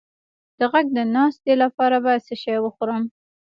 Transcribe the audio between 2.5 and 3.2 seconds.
وخورم؟